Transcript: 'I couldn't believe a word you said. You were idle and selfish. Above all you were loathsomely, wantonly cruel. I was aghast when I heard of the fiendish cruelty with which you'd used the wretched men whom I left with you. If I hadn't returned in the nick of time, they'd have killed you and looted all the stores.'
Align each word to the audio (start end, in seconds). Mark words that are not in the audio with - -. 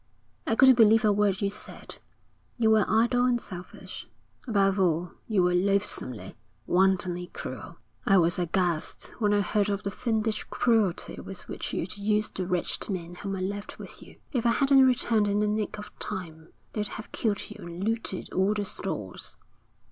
'I 0.47 0.55
couldn't 0.55 0.77
believe 0.79 1.05
a 1.05 1.13
word 1.13 1.41
you 1.43 1.49
said. 1.51 1.99
You 2.57 2.71
were 2.71 2.85
idle 2.87 3.23
and 3.25 3.39
selfish. 3.39 4.07
Above 4.47 4.79
all 4.79 5.11
you 5.27 5.43
were 5.43 5.53
loathsomely, 5.53 6.35
wantonly 6.65 7.27
cruel. 7.27 7.77
I 8.03 8.17
was 8.17 8.39
aghast 8.39 9.11
when 9.19 9.31
I 9.31 9.41
heard 9.41 9.69
of 9.69 9.83
the 9.83 9.91
fiendish 9.91 10.43
cruelty 10.45 11.21
with 11.21 11.47
which 11.47 11.71
you'd 11.71 11.97
used 11.99 12.35
the 12.37 12.47
wretched 12.47 12.89
men 12.89 13.13
whom 13.13 13.35
I 13.35 13.41
left 13.41 13.77
with 13.77 14.01
you. 14.01 14.15
If 14.31 14.43
I 14.43 14.53
hadn't 14.53 14.87
returned 14.87 15.27
in 15.27 15.37
the 15.39 15.47
nick 15.47 15.77
of 15.77 15.91
time, 15.99 16.51
they'd 16.73 16.87
have 16.87 17.11
killed 17.11 17.51
you 17.51 17.63
and 17.63 17.83
looted 17.83 18.33
all 18.33 18.55
the 18.55 18.65
stores.' 18.65 19.37